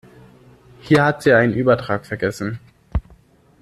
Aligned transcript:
Hier 0.79 1.03
hat 1.05 1.21
sie 1.21 1.31
einen 1.31 1.53
Übertrag 1.53 2.07
vergessen. 2.07 2.59